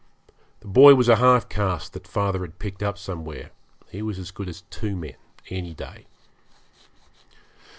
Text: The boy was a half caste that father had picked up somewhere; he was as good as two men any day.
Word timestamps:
The 0.61 0.67
boy 0.67 0.95
was 0.95 1.07
a 1.09 1.17
half 1.17 1.47
caste 1.47 1.93
that 1.93 2.07
father 2.07 2.39
had 2.41 2.57
picked 2.57 2.81
up 2.81 2.97
somewhere; 2.97 3.51
he 3.91 4.01
was 4.01 4.17
as 4.17 4.31
good 4.31 4.49
as 4.49 4.61
two 4.71 4.95
men 4.95 5.13
any 5.51 5.75
day. 5.75 6.07